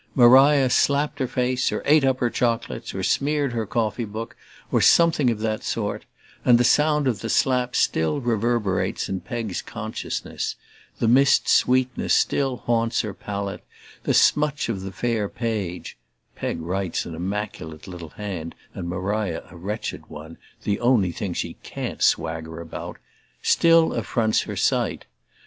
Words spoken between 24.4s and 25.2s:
her sight.